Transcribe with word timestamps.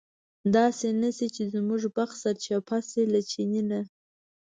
داسې 0.55 0.87
نه 1.01 1.09
شي 1.17 1.27
چې 1.35 1.43
زموږ 1.53 1.81
بخت 1.95 2.15
سرچپه 2.23 2.77
شي 2.89 3.03
له 3.13 3.19
چیني 3.31 3.61
نه. 3.69 3.81